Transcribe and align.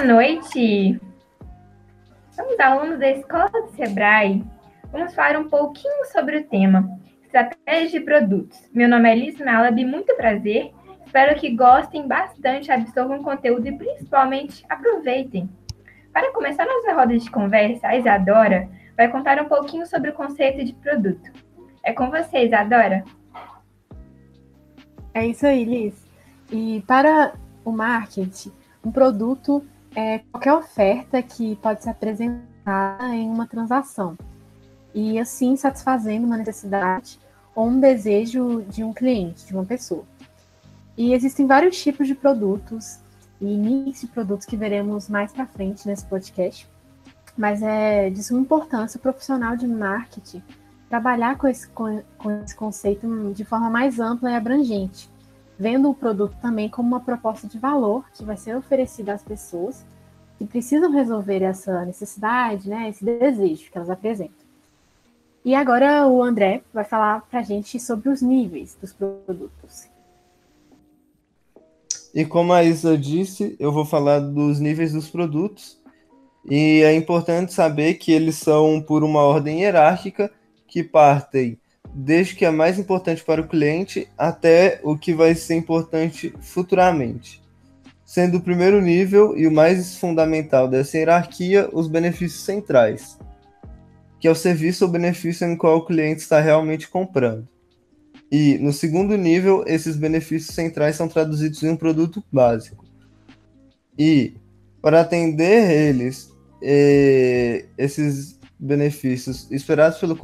Boa 0.00 0.14
noite! 0.14 0.98
Somos 2.30 2.58
alunos 2.58 2.98
da 2.98 3.10
Escola 3.10 3.50
do 3.50 3.68
Sebrae. 3.76 4.42
Vamos 4.90 5.14
falar 5.14 5.38
um 5.38 5.46
pouquinho 5.46 6.06
sobre 6.06 6.38
o 6.38 6.44
tema 6.44 6.98
Estratégia 7.22 8.00
de 8.00 8.06
Produtos. 8.06 8.66
Meu 8.72 8.88
nome 8.88 9.10
é 9.10 9.14
Liz 9.14 9.38
Malabi, 9.38 9.84
muito 9.84 10.16
prazer. 10.16 10.72
Espero 11.04 11.38
que 11.38 11.54
gostem 11.54 12.08
bastante, 12.08 12.72
absorvam 12.72 13.18
o 13.18 13.22
conteúdo 13.22 13.68
e 13.68 13.76
principalmente 13.76 14.64
aproveitem. 14.70 15.50
Para 16.14 16.32
começar 16.32 16.64
nossa 16.64 16.94
roda 16.94 17.18
de 17.18 17.30
conversa, 17.30 17.88
a 17.88 17.96
Isadora 17.98 18.70
vai 18.96 19.06
contar 19.08 19.38
um 19.38 19.48
pouquinho 19.48 19.86
sobre 19.86 20.08
o 20.08 20.14
conceito 20.14 20.64
de 20.64 20.72
produto. 20.72 21.30
É 21.84 21.92
com 21.92 22.08
você, 22.10 22.46
Isadora. 22.46 23.04
É 25.12 25.26
isso 25.26 25.46
aí, 25.46 25.62
Liz. 25.62 26.08
E 26.50 26.82
para 26.86 27.34
o 27.62 27.70
marketing, 27.70 28.50
um 28.82 28.90
produto 28.90 29.62
é 29.94 30.20
qualquer 30.30 30.52
oferta 30.54 31.22
que 31.22 31.56
pode 31.56 31.82
se 31.82 31.90
apresentar 31.90 32.98
em 33.12 33.28
uma 33.28 33.46
transação. 33.46 34.16
E 34.94 35.18
assim 35.18 35.56
satisfazendo 35.56 36.26
uma 36.26 36.36
necessidade 36.36 37.18
ou 37.54 37.66
um 37.66 37.80
desejo 37.80 38.62
de 38.68 38.82
um 38.82 38.92
cliente, 38.92 39.46
de 39.46 39.54
uma 39.54 39.64
pessoa. 39.64 40.04
E 40.96 41.14
existem 41.14 41.46
vários 41.46 41.80
tipos 41.82 42.06
de 42.06 42.14
produtos 42.14 42.98
e 43.40 43.44
níveis 43.44 44.00
de 44.00 44.06
produtos 44.06 44.46
que 44.46 44.56
veremos 44.56 45.08
mais 45.08 45.32
para 45.32 45.46
frente 45.46 45.86
nesse 45.86 46.04
podcast, 46.04 46.68
mas 47.36 47.62
é 47.62 48.10
de 48.10 48.22
suma 48.22 48.40
importância 48.40 48.98
o 48.98 49.00
profissional 49.00 49.56
de 49.56 49.66
marketing 49.66 50.42
trabalhar 50.90 51.38
com 51.38 51.46
esse, 51.46 51.68
com, 51.68 52.02
com 52.18 52.42
esse 52.42 52.54
conceito 52.54 53.32
de 53.32 53.44
forma 53.44 53.70
mais 53.70 54.00
ampla 54.00 54.32
e 54.32 54.34
abrangente, 54.34 55.08
vendo 55.60 55.90
o 55.90 55.94
produto 55.94 56.34
também 56.40 56.70
como 56.70 56.88
uma 56.88 57.00
proposta 57.00 57.46
de 57.46 57.58
valor 57.58 58.02
que 58.14 58.24
vai 58.24 58.38
ser 58.38 58.56
oferecida 58.56 59.12
às 59.12 59.22
pessoas 59.22 59.84
que 60.38 60.46
precisam 60.46 60.90
resolver 60.90 61.42
essa 61.42 61.84
necessidade, 61.84 62.66
né, 62.66 62.88
esse 62.88 63.04
desejo 63.04 63.70
que 63.70 63.76
elas 63.76 63.90
apresentam. 63.90 64.40
E 65.44 65.54
agora 65.54 66.06
o 66.06 66.22
André 66.22 66.62
vai 66.72 66.82
falar 66.82 67.26
para 67.28 67.40
a 67.40 67.42
gente 67.42 67.78
sobre 67.78 68.08
os 68.08 68.22
níveis 68.22 68.74
dos 68.80 68.94
produtos. 68.94 69.86
E 72.14 72.24
como 72.24 72.54
a 72.54 72.64
Isa 72.64 72.96
disse, 72.96 73.54
eu 73.60 73.70
vou 73.70 73.84
falar 73.84 74.18
dos 74.18 74.58
níveis 74.58 74.94
dos 74.94 75.10
produtos. 75.10 75.78
E 76.48 76.82
é 76.82 76.94
importante 76.94 77.52
saber 77.52 77.94
que 77.94 78.12
eles 78.12 78.36
são 78.36 78.80
por 78.80 79.04
uma 79.04 79.20
ordem 79.20 79.60
hierárquica 79.60 80.32
que 80.66 80.82
partem 80.82 81.58
desde 81.94 82.34
que 82.34 82.44
é 82.44 82.50
mais 82.50 82.78
importante 82.78 83.24
para 83.24 83.40
o 83.40 83.48
cliente 83.48 84.08
até 84.16 84.80
o 84.82 84.96
que 84.96 85.12
vai 85.12 85.34
ser 85.34 85.56
importante 85.56 86.32
futuramente. 86.40 87.42
Sendo 88.04 88.38
o 88.38 88.40
primeiro 88.40 88.80
nível 88.80 89.36
e 89.36 89.46
o 89.46 89.52
mais 89.52 89.96
fundamental 89.96 90.68
dessa 90.68 90.98
hierarquia 90.98 91.68
os 91.72 91.88
benefícios 91.88 92.42
centrais, 92.42 93.18
que 94.18 94.28
é 94.28 94.30
o 94.30 94.34
serviço 94.34 94.84
ou 94.84 94.90
benefício 94.90 95.46
em 95.46 95.56
qual 95.56 95.78
o 95.78 95.86
cliente 95.86 96.20
está 96.20 96.40
realmente 96.40 96.88
comprando. 96.88 97.48
E 98.30 98.58
no 98.58 98.72
segundo 98.72 99.16
nível, 99.16 99.64
esses 99.66 99.96
benefícios 99.96 100.54
centrais 100.54 100.96
são 100.96 101.08
traduzidos 101.08 101.62
em 101.62 101.70
um 101.70 101.76
produto 101.76 102.22
básico. 102.30 102.84
E 103.98 104.34
para 104.80 105.00
atender 105.00 105.70
eles, 105.70 106.30
eh, 106.62 107.66
esses 107.76 108.38
benefícios 108.58 109.50
esperados 109.50 109.98
pelo 109.98 110.16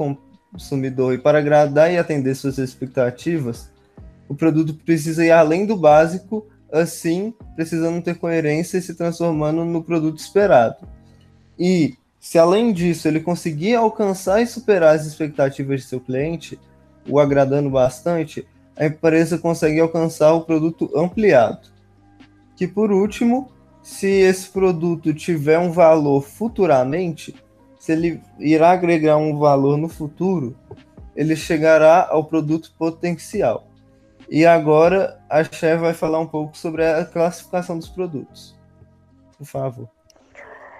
consumidor 0.57 1.13
e 1.13 1.19
para 1.19 1.37
agradar 1.37 1.91
e 1.91 1.97
atender 1.97 2.35
suas 2.35 2.57
expectativas, 2.57 3.71
o 4.27 4.33
produto 4.33 4.73
precisa 4.73 5.23
ir 5.23 5.31
além 5.31 5.65
do 5.65 5.77
básico, 5.77 6.47
assim, 6.71 7.33
precisando 7.55 8.01
ter 8.01 8.17
coerência 8.17 8.77
e 8.77 8.81
se 8.81 8.95
transformando 8.95 9.63
no 9.63 9.83
produto 9.83 10.17
esperado. 10.17 10.87
E 11.57 11.95
se 12.19 12.37
além 12.37 12.73
disso 12.73 13.07
ele 13.07 13.19
conseguir 13.19 13.75
alcançar 13.75 14.41
e 14.41 14.47
superar 14.47 14.95
as 14.95 15.05
expectativas 15.05 15.81
de 15.81 15.87
seu 15.87 15.99
cliente, 16.01 16.59
o 17.07 17.19
agradando 17.19 17.69
bastante, 17.69 18.45
a 18.75 18.85
empresa 18.85 19.37
consegue 19.37 19.79
alcançar 19.79 20.33
o 20.33 20.41
produto 20.41 20.91
ampliado. 20.95 21.69
Que 22.55 22.67
por 22.67 22.91
último, 22.91 23.49
se 23.81 24.07
esse 24.07 24.49
produto 24.49 25.13
tiver 25.13 25.57
um 25.57 25.71
valor 25.71 26.21
futuramente, 26.21 27.33
se 27.79 27.91
ele 27.91 28.21
irá 28.39 28.71
agregar 28.71 29.17
um 29.17 29.37
valor 29.37 29.77
no 29.77 29.89
futuro, 29.89 30.55
ele 31.15 31.35
chegará 31.35 32.07
ao 32.09 32.23
produto 32.23 32.71
potencial. 32.77 33.67
E 34.29 34.45
agora 34.45 35.19
a 35.29 35.43
Cher 35.43 35.79
vai 35.79 35.93
falar 35.93 36.19
um 36.19 36.27
pouco 36.27 36.57
sobre 36.57 36.85
a 36.85 37.05
classificação 37.05 37.77
dos 37.77 37.89
produtos. 37.89 38.55
Por 39.37 39.45
favor. 39.45 39.96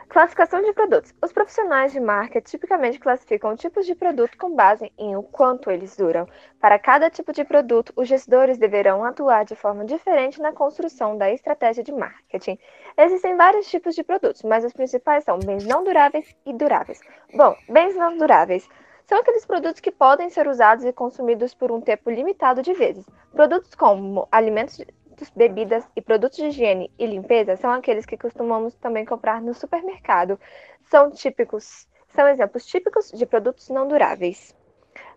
Classificação 0.09 0.61
de 0.61 0.71
produtos. 0.71 1.13
Os 1.21 1.33
profissionais 1.33 1.91
de 1.91 1.99
marca 1.99 2.39
tipicamente 2.39 2.97
classificam 2.97 3.55
tipos 3.57 3.85
de 3.85 3.93
produto 3.93 4.37
com 4.37 4.55
base 4.55 4.91
em 4.97 5.17
o 5.17 5.21
quanto 5.21 5.69
eles 5.69 5.97
duram. 5.97 6.25
Para 6.61 6.79
cada 6.79 7.09
tipo 7.09 7.33
de 7.33 7.43
produto, 7.43 7.91
os 7.95 8.07
gestores 8.07 8.57
deverão 8.57 9.03
atuar 9.03 9.43
de 9.43 9.53
forma 9.53 9.83
diferente 9.83 10.41
na 10.41 10.53
construção 10.53 11.17
da 11.17 11.29
estratégia 11.31 11.83
de 11.83 11.91
marketing. 11.91 12.57
Existem 12.97 13.35
vários 13.35 13.69
tipos 13.69 13.95
de 13.95 14.03
produtos, 14.03 14.43
mas 14.43 14.63
os 14.63 14.71
principais 14.71 15.25
são 15.25 15.39
bens 15.39 15.65
não 15.65 15.83
duráveis 15.83 16.33
e 16.45 16.53
duráveis. 16.53 17.01
Bom, 17.33 17.53
bens 17.67 17.93
não 17.95 18.17
duráveis 18.17 18.67
são 19.05 19.19
aqueles 19.19 19.45
produtos 19.45 19.81
que 19.81 19.91
podem 19.91 20.29
ser 20.29 20.47
usados 20.47 20.85
e 20.85 20.93
consumidos 20.93 21.53
por 21.53 21.71
um 21.71 21.81
tempo 21.81 22.09
limitado 22.09 22.61
de 22.61 22.73
vezes. 22.73 23.05
Produtos 23.33 23.75
como 23.75 24.27
alimentos 24.31 24.81
bebidas 25.35 25.87
e 25.95 26.01
produtos 26.01 26.37
de 26.37 26.45
higiene 26.45 26.91
e 26.97 27.05
limpeza 27.05 27.55
são 27.55 27.71
aqueles 27.71 28.05
que 28.05 28.17
costumamos 28.17 28.75
também 28.75 29.05
comprar 29.05 29.41
no 29.41 29.53
supermercado. 29.53 30.39
São 30.83 31.11
típicos, 31.11 31.87
são 32.09 32.27
exemplos 32.27 32.65
típicos 32.65 33.11
de 33.11 33.25
produtos 33.25 33.69
não 33.69 33.87
duráveis. 33.87 34.55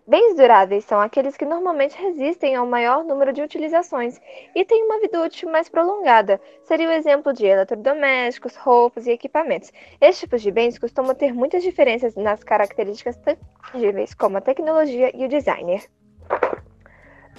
Bens 0.06 0.34
duráveis 0.34 0.84
são 0.84 1.00
aqueles 1.00 1.36
que 1.36 1.44
normalmente 1.44 1.96
resistem 1.96 2.56
ao 2.56 2.66
maior 2.66 3.04
número 3.04 3.32
de 3.32 3.42
utilizações 3.42 4.20
e 4.54 4.64
têm 4.64 4.84
uma 4.84 4.98
vida 4.98 5.22
útil 5.22 5.48
mais 5.48 5.68
prolongada. 5.68 6.40
Seria 6.64 6.88
o 6.88 6.92
exemplo 6.92 7.32
de 7.32 7.46
eletrodomésticos, 7.46 8.56
roupas 8.56 9.06
e 9.06 9.12
equipamentos. 9.12 9.70
Estes 10.00 10.20
tipos 10.20 10.42
de 10.42 10.50
bens 10.50 10.78
costumam 10.78 11.14
ter 11.14 11.32
muitas 11.32 11.62
diferenças 11.62 12.16
nas 12.16 12.42
características 12.42 13.16
tangíveis, 13.18 14.12
como 14.12 14.38
a 14.38 14.40
tecnologia 14.40 15.14
e 15.14 15.24
o 15.24 15.28
designer. 15.28 15.84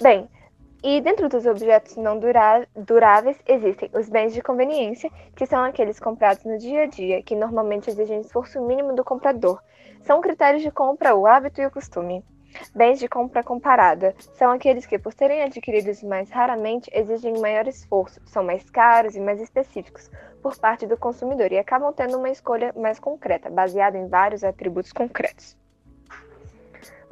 Bem, 0.00 0.28
e 0.82 1.00
dentro 1.00 1.28
dos 1.28 1.46
objetos 1.46 1.96
não 1.96 2.18
duráveis 2.18 3.38
existem 3.46 3.88
os 3.94 4.08
bens 4.08 4.34
de 4.34 4.42
conveniência, 4.42 5.10
que 5.36 5.46
são 5.46 5.62
aqueles 5.62 6.00
comprados 6.00 6.44
no 6.44 6.58
dia 6.58 6.82
a 6.82 6.86
dia, 6.86 7.22
que 7.22 7.36
normalmente 7.36 7.88
exigem 7.88 8.20
esforço 8.20 8.60
mínimo 8.60 8.94
do 8.94 9.04
comprador. 9.04 9.62
São 10.02 10.20
critérios 10.20 10.62
de 10.62 10.70
compra 10.70 11.14
o 11.14 11.26
hábito 11.26 11.60
e 11.60 11.66
o 11.66 11.70
costume. 11.70 12.24
Bens 12.74 12.98
de 12.98 13.08
compra 13.08 13.42
comparada 13.42 14.14
são 14.34 14.50
aqueles 14.50 14.84
que, 14.84 14.98
por 14.98 15.12
serem 15.12 15.42
adquiridos 15.42 16.02
mais 16.02 16.28
raramente, 16.30 16.90
exigem 16.92 17.40
maior 17.40 17.66
esforço, 17.66 18.20
são 18.26 18.42
mais 18.42 18.68
caros 18.68 19.14
e 19.14 19.20
mais 19.20 19.40
específicos 19.40 20.10
por 20.42 20.58
parte 20.58 20.86
do 20.86 20.96
consumidor 20.96 21.52
e 21.52 21.58
acabam 21.58 21.92
tendo 21.92 22.18
uma 22.18 22.28
escolha 22.28 22.74
mais 22.76 22.98
concreta, 22.98 23.48
baseada 23.48 23.96
em 23.96 24.08
vários 24.08 24.42
atributos 24.42 24.92
concretos. 24.92 25.56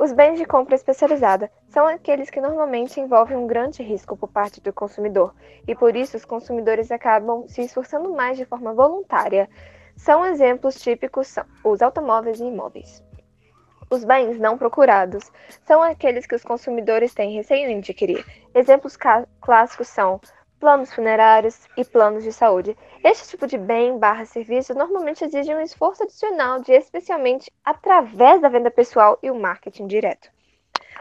Os 0.01 0.13
bens 0.13 0.39
de 0.39 0.47
compra 0.47 0.75
especializada 0.75 1.51
são 1.69 1.87
aqueles 1.87 2.31
que 2.31 2.41
normalmente 2.41 2.99
envolvem 2.99 3.37
um 3.37 3.47
grande 3.47 3.83
risco 3.83 4.17
por 4.17 4.31
parte 4.31 4.59
do 4.59 4.73
consumidor, 4.73 5.35
e 5.69 5.75
por 5.75 5.95
isso 5.95 6.17
os 6.17 6.25
consumidores 6.25 6.91
acabam 6.91 7.47
se 7.47 7.61
esforçando 7.61 8.11
mais 8.11 8.39
de 8.39 8.47
forma 8.47 8.73
voluntária. 8.73 9.47
São 9.95 10.25
exemplos 10.25 10.77
típicos 10.77 11.27
são 11.27 11.45
os 11.63 11.83
automóveis 11.83 12.41
e 12.41 12.45
imóveis. 12.45 13.05
Os 13.91 14.03
bens 14.03 14.39
não 14.39 14.57
procurados 14.57 15.31
são 15.67 15.83
aqueles 15.83 16.25
que 16.25 16.35
os 16.35 16.45
consumidores 16.45 17.13
têm 17.13 17.35
receio 17.35 17.69
em 17.69 17.77
adquirir. 17.77 18.25
Exemplos 18.55 18.97
clássicos 19.39 19.89
são 19.89 20.19
planos 20.61 20.93
funerários 20.93 21.67
e 21.77 21.85
planos 21.85 22.23
de 22.23 22.33
saúde. 22.33 22.77
Este 23.03 23.31
tipo 23.31 23.47
de 23.47 23.57
bem 23.57 23.99
barra 23.99 24.27
serviço 24.27 24.75
normalmente 24.75 25.25
exige 25.25 25.55
um 25.55 25.61
esforço 25.61 26.03
adicional 26.03 26.61
de 26.61 26.73
especialmente 26.73 27.51
através 27.65 28.41
da 28.43 28.49
venda 28.51 28.71
pessoal 28.71 29.19
e 29.23 29.31
o 29.31 29.35
marketing 29.35 29.87
direto. 29.87 30.31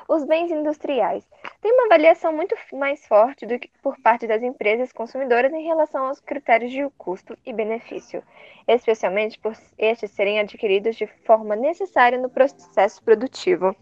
Os 0.07 0.23
bens 0.23 0.50
industriais 0.50 1.23
têm 1.61 1.71
uma 1.71 1.85
avaliação 1.85 2.33
muito 2.33 2.56
mais 2.73 3.06
forte 3.06 3.45
do 3.45 3.59
que 3.59 3.69
por 3.83 3.95
parte 4.01 4.25
das 4.25 4.41
empresas 4.41 4.91
consumidoras 4.91 5.53
em 5.53 5.67
relação 5.67 6.07
aos 6.07 6.19
critérios 6.19 6.71
de 6.71 6.89
custo 6.97 7.38
e 7.45 7.53
benefício, 7.53 8.23
especialmente 8.67 9.38
por 9.38 9.53
estes 9.77 10.09
serem 10.09 10.39
adquiridos 10.39 10.95
de 10.95 11.05
forma 11.25 11.55
necessária 11.55 12.17
no 12.17 12.29
processo 12.29 13.03
produtivo. 13.03 13.75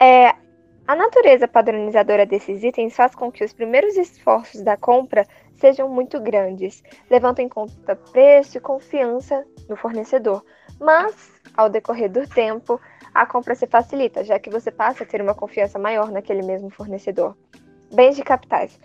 É, 0.00 0.34
a 0.86 0.94
natureza 0.94 1.48
padronizadora 1.48 2.26
desses 2.26 2.62
itens 2.62 2.94
faz 2.94 3.14
com 3.14 3.32
que 3.32 3.44
os 3.44 3.52
primeiros 3.52 3.96
esforços 3.96 4.62
da 4.62 4.76
compra 4.76 5.26
sejam 5.54 5.88
muito 5.88 6.20
grandes, 6.20 6.82
levando 7.10 7.40
em 7.40 7.48
conta 7.48 7.96
preço 7.96 8.58
e 8.58 8.60
confiança 8.60 9.44
no 9.68 9.76
fornecedor. 9.76 10.44
Mas, 10.78 11.32
ao 11.56 11.70
decorrer 11.70 12.10
do 12.10 12.28
tempo, 12.28 12.80
a 13.14 13.24
compra 13.24 13.54
se 13.54 13.66
facilita, 13.66 14.24
já 14.24 14.38
que 14.38 14.50
você 14.50 14.70
passa 14.70 15.04
a 15.04 15.06
ter 15.06 15.22
uma 15.22 15.34
confiança 15.34 15.78
maior 15.78 16.10
naquele 16.10 16.42
mesmo 16.42 16.68
fornecedor. 16.70 17.36
Bens 17.92 18.16
de 18.16 18.22
capitais 18.22 18.78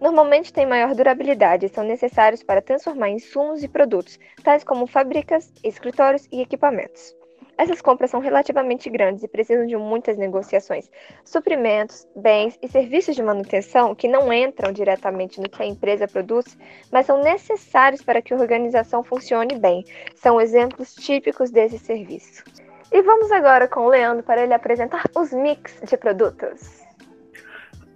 Normalmente 0.00 0.52
têm 0.52 0.66
maior 0.66 0.94
durabilidade 0.94 1.66
e 1.66 1.68
são 1.70 1.82
necessários 1.82 2.42
para 2.42 2.60
transformar 2.60 3.08
insumos 3.08 3.62
e 3.62 3.68
produtos, 3.68 4.18
tais 4.42 4.62
como 4.62 4.86
fábricas, 4.86 5.50
escritórios 5.64 6.28
e 6.30 6.42
equipamentos. 6.42 7.15
Essas 7.58 7.80
compras 7.80 8.10
são 8.10 8.20
relativamente 8.20 8.90
grandes 8.90 9.22
e 9.22 9.28
precisam 9.28 9.66
de 9.66 9.76
muitas 9.76 10.18
negociações. 10.18 10.90
Suprimentos, 11.24 12.06
bens 12.14 12.58
e 12.60 12.68
serviços 12.68 13.16
de 13.16 13.22
manutenção 13.22 13.94
que 13.94 14.06
não 14.06 14.30
entram 14.30 14.72
diretamente 14.72 15.40
no 15.40 15.48
que 15.48 15.62
a 15.62 15.66
empresa 15.66 16.06
produz, 16.06 16.58
mas 16.92 17.06
são 17.06 17.22
necessários 17.22 18.02
para 18.02 18.20
que 18.20 18.34
a 18.34 18.36
organização 18.36 19.02
funcione 19.02 19.58
bem. 19.58 19.84
São 20.14 20.38
exemplos 20.38 20.94
típicos 20.94 21.50
desse 21.50 21.78
serviço. 21.78 22.44
E 22.92 23.02
vamos 23.02 23.32
agora 23.32 23.66
com 23.66 23.80
o 23.80 23.88
Leandro 23.88 24.22
para 24.22 24.42
ele 24.42 24.54
apresentar 24.54 25.04
os 25.16 25.32
mix 25.32 25.80
de 25.82 25.96
produtos. 25.96 26.84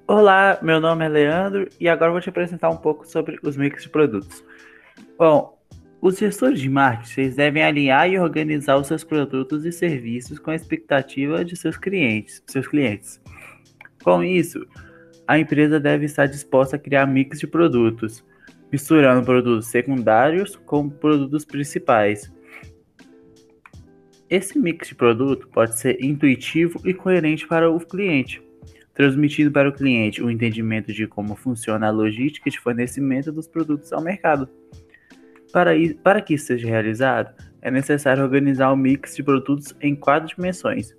Olá, 0.08 0.58
meu 0.60 0.80
nome 0.80 1.04
é 1.04 1.08
Leandro 1.08 1.68
e 1.78 1.88
agora 1.88 2.10
vou 2.10 2.20
te 2.20 2.30
apresentar 2.30 2.70
um 2.70 2.76
pouco 2.76 3.06
sobre 3.06 3.38
os 3.42 3.56
mix 3.56 3.82
de 3.82 3.90
produtos. 3.90 4.42
Bom, 5.16 5.59
os 6.00 6.18
gestores 6.18 6.60
de 6.60 6.68
marketing 6.68 7.30
devem 7.30 7.62
alinhar 7.62 8.08
e 8.08 8.18
organizar 8.18 8.76
os 8.76 8.86
seus 8.86 9.04
produtos 9.04 9.64
e 9.64 9.72
serviços 9.72 10.38
com 10.38 10.50
a 10.50 10.54
expectativa 10.54 11.44
de 11.44 11.56
seus 11.56 11.76
clientes. 11.76 12.42
Seus 12.46 12.66
clientes. 12.66 13.20
Com 14.02 14.24
isso, 14.24 14.66
a 15.26 15.38
empresa 15.38 15.78
deve 15.78 16.06
estar 16.06 16.26
disposta 16.26 16.76
a 16.76 16.78
criar 16.78 17.06
mix 17.06 17.38
de 17.38 17.46
produtos, 17.46 18.24
misturando 18.72 19.24
produtos 19.24 19.66
secundários 19.66 20.56
com 20.56 20.88
produtos 20.88 21.44
principais. 21.44 22.32
Esse 24.28 24.58
mix 24.58 24.88
de 24.88 24.94
produto 24.94 25.48
pode 25.48 25.78
ser 25.78 26.02
intuitivo 26.02 26.80
e 26.84 26.94
coerente 26.94 27.46
para 27.46 27.70
o 27.70 27.78
cliente, 27.78 28.42
transmitindo 28.94 29.50
para 29.50 29.68
o 29.68 29.72
cliente 29.72 30.22
o 30.22 30.30
entendimento 30.30 30.92
de 30.92 31.06
como 31.06 31.36
funciona 31.36 31.88
a 31.88 31.90
logística 31.90 32.48
de 32.48 32.58
fornecimento 32.58 33.30
dos 33.30 33.46
produtos 33.46 33.92
ao 33.92 34.00
mercado. 34.00 34.48
Para, 35.52 35.72
para 36.02 36.20
que 36.20 36.34
isso 36.34 36.46
seja 36.46 36.68
realizado, 36.68 37.34
é 37.60 37.70
necessário 37.70 38.22
organizar 38.22 38.72
o 38.72 38.76
mix 38.76 39.16
de 39.16 39.22
produtos 39.22 39.74
em 39.80 39.94
quatro 39.94 40.34
dimensões, 40.34 40.94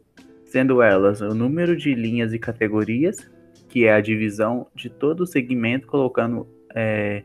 sendo 0.46 0.82
elas 0.82 1.22
o 1.22 1.34
número 1.34 1.76
de 1.76 1.96
linhas 1.96 2.34
e 2.34 2.40
categorias, 2.40 3.30
que 3.70 3.86
é 3.86 3.94
a 3.94 4.02
divisão 4.02 4.68
de 4.76 4.90
todo 4.90 5.22
o 5.22 5.28
segmento, 5.28 5.88
colocando 5.88 6.48
é, 6.76 7.24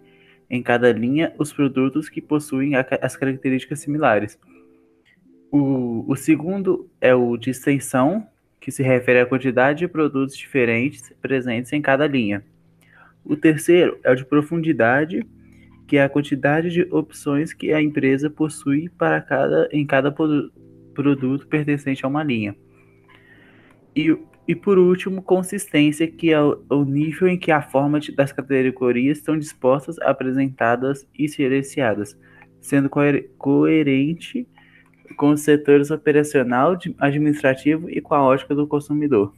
em 0.49 0.63
cada 0.63 0.93
linha 0.93 1.35
os 1.39 1.53
produtos 1.53 2.09
que 2.09 2.23
possuem 2.23 2.77
a, 2.77 2.87
as 3.03 3.17
características 3.17 3.81
similares. 3.81 4.39
O, 5.51 6.05
o 6.07 6.17
segundo 6.17 6.89
é 7.01 7.15
o 7.15 7.37
de 7.37 7.51
extensão, 7.51 8.27
que 8.61 8.71
se 8.71 8.83
refere 8.83 9.21
à 9.21 9.27
quantidade 9.27 9.81
de 9.81 9.89
produtos 9.89 10.37
diferentes 10.37 11.13
presentes 11.21 11.73
em 11.73 11.81
cada 11.81 12.07
linha. 12.07 12.43
O 13.25 13.37
terceiro 13.37 13.99
é 14.03 14.11
o 14.11 14.15
de 14.15 14.25
profundidade, 14.25 15.25
que 15.87 15.97
é 15.97 16.03
a 16.03 16.09
quantidade 16.09 16.71
de 16.71 16.83
opções 16.91 17.53
que 17.53 17.73
a 17.73 17.81
empresa 17.81 18.29
possui 18.29 18.89
para 18.89 19.21
cada, 19.21 19.69
em 19.71 19.87
cada 19.87 20.11
produto 20.13 21.47
pertencente 21.47 22.05
a 22.05 22.09
uma 22.09 22.25
linha. 22.25 22.57
E, 23.95 24.17
e 24.47 24.55
por 24.55 24.79
último, 24.79 25.23
consistência, 25.23 26.07
que 26.07 26.33
é 26.33 26.41
o, 26.41 26.63
o 26.69 26.85
nível 26.85 27.29
em 27.29 27.39
que 27.39 27.51
a 27.51 27.63
forma 27.63 28.01
de, 28.01 28.13
das 28.13 28.33
categorias 28.33 29.19
estão 29.19 29.39
dispostas, 29.39 29.99
apresentadas 30.01 31.09
e 31.17 31.29
silenciadas, 31.29 32.19
sendo 32.61 32.91
coer, 32.91 33.31
coerente 33.39 34.47
com 35.17 35.31
os 35.31 35.41
setores 35.41 35.91
operacional, 35.91 36.77
administrativo 36.99 37.89
e 37.89 38.01
com 38.01 38.15
a 38.15 38.23
ótica 38.23 38.55
do 38.55 38.67
consumidor. 38.67 39.33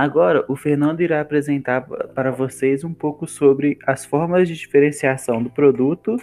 Agora, 0.00 0.46
o 0.48 0.56
Fernando 0.56 1.02
irá 1.02 1.20
apresentar 1.20 1.82
para 2.14 2.30
vocês 2.30 2.84
um 2.84 2.94
pouco 2.94 3.26
sobre 3.26 3.78
as 3.86 4.02
formas 4.02 4.48
de 4.48 4.54
diferenciação 4.54 5.42
do 5.42 5.50
produto 5.50 6.16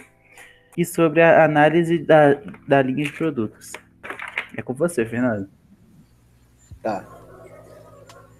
e 0.76 0.84
sobre 0.84 1.22
a 1.22 1.44
análise 1.44 1.96
da, 1.96 2.34
da 2.66 2.82
linha 2.82 3.04
de 3.04 3.12
produtos. 3.12 3.70
É 4.56 4.62
com 4.62 4.74
você, 4.74 5.06
Fernando. 5.06 5.48
Tá. 6.82 7.06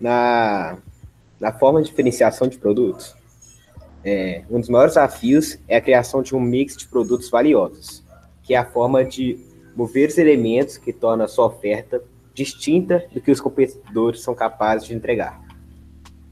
Na, 0.01 0.79
na 1.39 1.53
forma 1.53 1.81
de 1.83 1.89
diferenciação 1.89 2.49
de 2.49 2.59
produtos, 2.59 3.15
é, 4.05 4.43
um 4.51 4.59
dos 4.59 4.69
maiores 4.69 4.95
desafios 4.95 5.57
é 5.69 5.77
a 5.77 5.81
criação 5.81 6.21
de 6.21 6.35
um 6.35 6.41
mix 6.41 6.77
de 6.77 6.89
produtos 6.89 7.31
valiosos, 7.31 8.03
que 8.43 8.55
é 8.55 8.59
a 8.59 8.65
forma 8.65 9.05
de 9.05 9.39
mover 9.77 10.09
os 10.09 10.19
elementos 10.19 10.77
que 10.79 10.93
tornam 10.93 11.27
a 11.27 11.29
sua 11.29 11.47
oferta 11.47 12.03
distinta 12.39 13.05
do 13.13 13.21
que 13.21 13.31
os 13.33 13.41
competidores 13.41 14.23
são 14.23 14.35
capazes 14.35 14.87
de 14.87 14.95
entregar. 14.95 15.43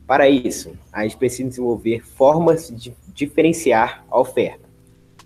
Para 0.06 0.28
isso, 0.28 0.78
a 0.92 1.02
gente 1.02 1.16
precisa 1.16 1.48
desenvolver 1.48 2.00
formas 2.00 2.68
de 2.68 2.96
diferenciar 3.08 4.06
a 4.08 4.20
oferta, 4.20 4.68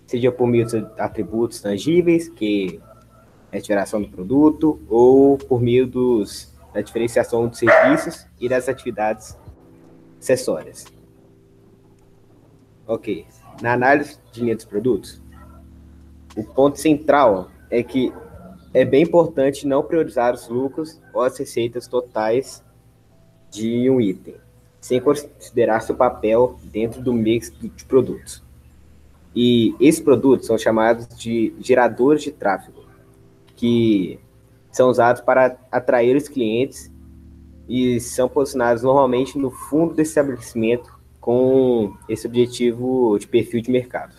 seja 0.07 0.31
por 0.31 0.47
meio 0.47 0.65
de 0.65 0.77
atributos 0.97 1.61
tangíveis, 1.61 2.27
que 2.29 2.81
é 3.51 3.57
a 3.57 3.61
geração 3.61 4.01
do 4.01 4.09
produto, 4.09 4.81
ou 4.89 5.37
por 5.37 5.61
meio 5.61 5.85
dos, 5.85 6.51
da 6.73 6.81
diferenciação 6.81 7.47
dos 7.47 7.59
serviços 7.59 8.25
e 8.39 8.49
das 8.49 8.67
atividades 8.67 9.37
acessórias. 10.19 10.85
Ok. 12.87 13.27
Na 13.61 13.73
análise 13.73 14.17
de 14.31 14.41
linha 14.41 14.55
dos 14.55 14.65
produtos, 14.65 15.21
o 16.35 16.43
ponto 16.43 16.79
central 16.79 17.51
é 17.69 17.83
que 17.83 18.11
é 18.73 18.85
bem 18.85 19.03
importante 19.03 19.67
não 19.67 19.83
priorizar 19.83 20.33
os 20.33 20.47
lucros 20.47 20.99
ou 21.13 21.21
as 21.21 21.37
receitas 21.37 21.87
totais 21.87 22.63
de 23.49 23.89
um 23.89 23.99
item, 23.99 24.35
sem 24.79 25.01
considerar 25.01 25.81
seu 25.81 25.95
papel 25.95 26.57
dentro 26.63 27.01
do 27.01 27.13
mix 27.13 27.51
de 27.59 27.85
produtos. 27.85 28.41
E 29.35 29.75
esses 29.79 30.01
produtos 30.01 30.47
são 30.47 30.57
chamados 30.57 31.07
de 31.17 31.53
geradores 31.59 32.23
de 32.23 32.31
tráfego, 32.31 32.83
que 33.55 34.19
são 34.71 34.89
usados 34.89 35.21
para 35.21 35.57
atrair 35.71 36.15
os 36.15 36.27
clientes 36.27 36.89
e 37.67 37.99
são 37.99 38.27
posicionados 38.27 38.83
normalmente 38.83 39.37
no 39.37 39.51
fundo 39.51 39.93
do 39.93 40.01
estabelecimento 40.01 40.99
com 41.19 41.95
esse 42.09 42.25
objetivo 42.25 43.17
de 43.19 43.27
perfil 43.27 43.61
de 43.61 43.69
mercado. 43.69 44.15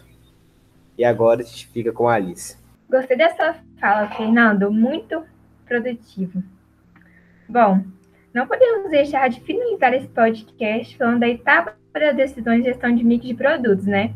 E 0.96 1.04
agora 1.04 1.42
a 1.42 1.44
gente 1.44 1.66
fica 1.68 1.90
com 1.90 2.08
a 2.08 2.14
Alice. 2.14 2.61
Gostei 2.92 3.16
dessa 3.16 3.56
fala, 3.80 4.06
Fernando. 4.10 4.70
Muito 4.70 5.24
produtivo. 5.64 6.42
Bom, 7.48 7.82
não 8.34 8.46
podemos 8.46 8.90
deixar 8.90 9.30
de 9.30 9.40
finalizar 9.40 9.94
esse 9.94 10.08
podcast 10.08 10.98
falando 10.98 11.20
da 11.20 11.28
etapa 11.30 11.74
das 11.94 12.14
decisões 12.14 12.58
de 12.58 12.68
gestão 12.68 12.94
de 12.94 13.02
mix 13.02 13.24
de 13.24 13.32
produtos, 13.32 13.86
né? 13.86 14.12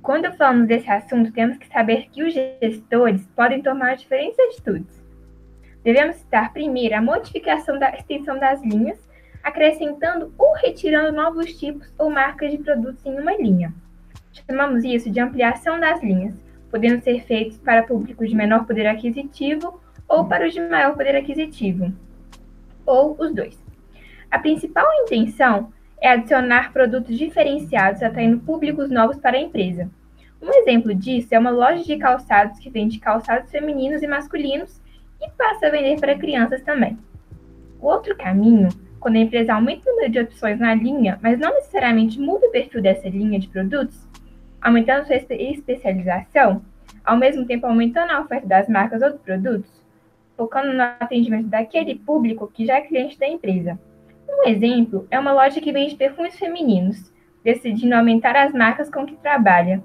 Quando 0.00 0.32
falamos 0.32 0.66
desse 0.66 0.88
assunto, 0.90 1.30
temos 1.30 1.58
que 1.58 1.68
saber 1.68 2.08
que 2.10 2.22
os 2.22 2.32
gestores 2.32 3.26
podem 3.36 3.60
tomar 3.60 3.96
diferentes 3.98 4.38
atitudes. 4.38 5.04
Devemos 5.84 6.16
citar 6.16 6.54
primeiro 6.54 6.96
a 6.96 7.02
modificação 7.02 7.78
da 7.78 7.90
extensão 7.90 8.38
das 8.38 8.62
linhas, 8.62 8.98
acrescentando 9.42 10.32
ou 10.38 10.54
retirando 10.54 11.14
novos 11.14 11.52
tipos 11.58 11.92
ou 11.98 12.08
marcas 12.08 12.50
de 12.50 12.56
produtos 12.56 13.04
em 13.04 13.20
uma 13.20 13.36
linha. 13.36 13.74
Chamamos 14.32 14.84
isso 14.84 15.10
de 15.10 15.20
ampliação 15.20 15.78
das 15.78 16.02
linhas, 16.02 16.47
podendo 16.70 17.02
ser 17.02 17.24
feitos 17.24 17.58
para 17.58 17.82
públicos 17.82 18.28
de 18.28 18.36
menor 18.36 18.66
poder 18.66 18.86
aquisitivo 18.86 19.80
ou 20.08 20.24
para 20.24 20.46
os 20.46 20.54
de 20.54 20.60
maior 20.60 20.94
poder 20.94 21.14
aquisitivo, 21.16 21.92
ou 22.86 23.14
os 23.18 23.34
dois. 23.34 23.62
A 24.30 24.38
principal 24.38 24.86
intenção 25.02 25.72
é 26.00 26.10
adicionar 26.10 26.72
produtos 26.72 27.16
diferenciados, 27.18 28.02
atraindo 28.02 28.38
públicos 28.38 28.90
novos 28.90 29.18
para 29.18 29.36
a 29.36 29.40
empresa. 29.40 29.90
Um 30.40 30.50
exemplo 30.50 30.94
disso 30.94 31.34
é 31.34 31.38
uma 31.38 31.50
loja 31.50 31.82
de 31.82 31.96
calçados 31.96 32.58
que 32.58 32.70
vende 32.70 33.00
calçados 33.00 33.50
femininos 33.50 34.02
e 34.02 34.06
masculinos 34.06 34.80
e 35.20 35.28
passa 35.30 35.66
a 35.66 35.70
vender 35.70 35.98
para 35.98 36.16
crianças 36.16 36.62
também. 36.62 36.96
O 37.80 37.86
outro 37.86 38.16
caminho, 38.16 38.68
quando 39.00 39.16
a 39.16 39.20
empresa 39.20 39.54
aumenta 39.54 39.88
o 39.88 39.92
número 39.92 40.12
de 40.12 40.20
opções 40.20 40.58
na 40.58 40.74
linha, 40.74 41.18
mas 41.22 41.38
não 41.38 41.52
necessariamente 41.54 42.20
muda 42.20 42.46
o 42.46 42.50
perfil 42.50 42.80
dessa 42.80 43.08
linha 43.08 43.38
de 43.38 43.48
produtos, 43.48 44.07
aumentando 44.60 45.06
sua 45.06 45.16
especialização, 45.16 46.62
ao 47.04 47.16
mesmo 47.16 47.46
tempo 47.46 47.66
aumentando 47.66 48.12
a 48.12 48.20
oferta 48.20 48.46
das 48.46 48.68
marcas 48.68 49.02
ou 49.02 49.10
dos 49.10 49.20
produtos, 49.20 49.70
focando 50.36 50.72
no 50.72 50.82
atendimento 50.82 51.48
daquele 51.48 51.94
público 51.94 52.50
que 52.52 52.66
já 52.66 52.76
é 52.76 52.82
cliente 52.82 53.18
da 53.18 53.26
empresa. 53.26 53.78
Um 54.28 54.48
exemplo 54.48 55.06
é 55.10 55.18
uma 55.18 55.32
loja 55.32 55.60
que 55.60 55.72
vende 55.72 55.96
perfumes 55.96 56.38
femininos, 56.38 57.12
decidindo 57.42 57.94
aumentar 57.94 58.36
as 58.36 58.52
marcas 58.52 58.90
com 58.90 59.06
que 59.06 59.16
trabalha. 59.16 59.82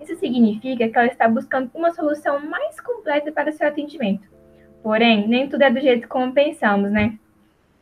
Isso 0.00 0.14
significa 0.16 0.88
que 0.88 0.98
ela 0.98 1.08
está 1.08 1.28
buscando 1.28 1.70
uma 1.74 1.90
solução 1.90 2.38
mais 2.46 2.78
completa 2.80 3.32
para 3.32 3.52
seu 3.52 3.66
atendimento. 3.66 4.28
Porém, 4.82 5.26
nem 5.26 5.48
tudo 5.48 5.62
é 5.62 5.70
do 5.70 5.80
jeito 5.80 6.06
como 6.06 6.32
pensamos, 6.32 6.92
né? 6.92 7.18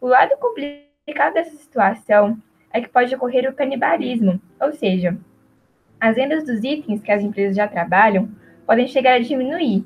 O 0.00 0.06
lado 0.06 0.36
complicado 0.38 1.34
dessa 1.34 1.56
situação 1.56 2.38
é 2.72 2.80
que 2.80 2.88
pode 2.88 3.14
ocorrer 3.14 3.50
o 3.50 3.54
canibalismo, 3.54 4.40
ou 4.60 4.72
seja, 4.72 5.16
as 6.00 6.16
vendas 6.16 6.44
dos 6.44 6.62
itens 6.62 7.02
que 7.02 7.12
as 7.12 7.22
empresas 7.22 7.56
já 7.56 7.66
trabalham 7.66 8.28
podem 8.66 8.86
chegar 8.86 9.14
a 9.14 9.20
diminuir, 9.20 9.84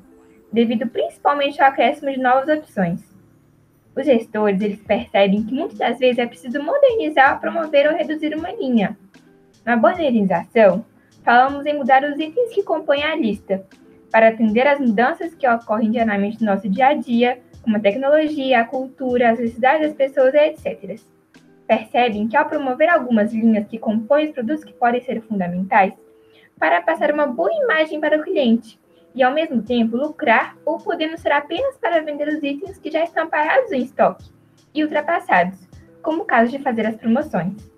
devido 0.52 0.86
principalmente 0.86 1.60
ao 1.60 1.68
acréscimo 1.68 2.10
de 2.10 2.18
novas 2.18 2.48
opções. 2.48 3.00
Os 3.94 4.06
gestores 4.06 4.60
eles 4.60 4.80
percebem 4.80 5.44
que 5.44 5.52
muitas 5.52 5.78
das 5.78 5.98
vezes 5.98 6.18
é 6.18 6.26
preciso 6.26 6.62
modernizar, 6.62 7.40
promover 7.40 7.88
ou 7.88 7.96
reduzir 7.96 8.34
uma 8.34 8.52
linha. 8.52 8.96
Na 9.64 9.76
modernização, 9.76 10.84
falamos 11.24 11.66
em 11.66 11.76
mudar 11.76 12.04
os 12.04 12.18
itens 12.18 12.54
que 12.54 12.62
compõem 12.62 13.02
a 13.02 13.16
lista, 13.16 13.66
para 14.10 14.28
atender 14.28 14.66
às 14.66 14.80
mudanças 14.80 15.34
que 15.34 15.48
ocorrem 15.48 15.90
diariamente 15.90 16.40
no 16.40 16.46
nosso 16.46 16.68
dia 16.68 16.86
a 16.86 16.94
dia, 16.94 17.40
como 17.62 17.76
a 17.76 17.80
tecnologia, 17.80 18.60
a 18.60 18.64
cultura, 18.64 19.30
as 19.30 19.38
necessidades 19.38 19.88
das 19.88 19.96
pessoas, 19.96 20.32
etc. 20.32 20.98
Percebem 21.68 22.26
que 22.26 22.36
ao 22.36 22.48
promover 22.48 22.88
algumas 22.88 23.32
linhas 23.32 23.68
que 23.68 23.78
compõem 23.78 24.24
os 24.28 24.32
produtos 24.32 24.64
que 24.64 24.72
podem 24.72 25.02
ser 25.02 25.20
fundamentais, 25.20 25.92
para 26.58 26.80
passar 26.80 27.12
uma 27.12 27.26
boa 27.26 27.52
imagem 27.52 28.00
para 28.00 28.18
o 28.18 28.22
cliente 28.22 28.80
e, 29.14 29.22
ao 29.22 29.32
mesmo 29.32 29.62
tempo, 29.62 29.94
lucrar 29.94 30.56
ou 30.64 30.78
podemos 30.78 31.20
ser 31.20 31.30
apenas 31.30 31.76
para 31.76 32.00
vender 32.00 32.26
os 32.26 32.42
itens 32.42 32.78
que 32.78 32.90
já 32.90 33.04
estão 33.04 33.28
parados 33.28 33.70
em 33.70 33.82
estoque 33.82 34.30
e 34.74 34.82
ultrapassados, 34.82 35.68
como 36.02 36.22
o 36.22 36.24
caso 36.24 36.50
de 36.50 36.58
fazer 36.58 36.86
as 36.86 36.96
promoções. 36.96 37.70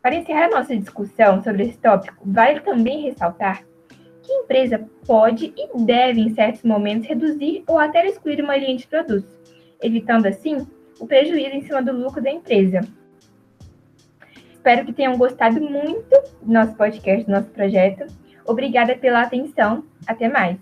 Para 0.00 0.14
encerrar 0.14 0.48
nossa 0.48 0.74
discussão 0.74 1.42
sobre 1.42 1.64
esse 1.64 1.78
tópico, 1.78 2.24
vale 2.24 2.60
também 2.60 3.02
ressaltar 3.02 3.62
que 4.22 4.32
a 4.32 4.36
empresa 4.38 4.88
pode 5.06 5.52
e 5.56 5.84
deve, 5.84 6.22
em 6.22 6.34
certos 6.34 6.62
momentos, 6.62 7.06
reduzir 7.06 7.62
ou 7.66 7.78
até 7.78 8.06
excluir 8.06 8.42
uma 8.42 8.56
linha 8.56 8.76
de 8.76 8.86
produtos, 8.86 9.38
evitando 9.82 10.26
assim 10.26 10.66
o 10.98 11.06
prejuízo 11.06 11.56
em 11.56 11.62
cima 11.62 11.82
do 11.82 11.92
lucro 11.92 12.22
da 12.22 12.30
empresa. 12.30 12.80
Espero 14.62 14.86
que 14.86 14.92
tenham 14.92 15.18
gostado 15.18 15.60
muito 15.60 16.08
do 16.40 16.52
nosso 16.52 16.76
podcast, 16.76 17.26
do 17.26 17.32
nosso 17.32 17.48
projeto. 17.48 18.06
Obrigada 18.46 18.94
pela 18.94 19.22
atenção. 19.22 19.82
Até 20.06 20.28
mais. 20.28 20.56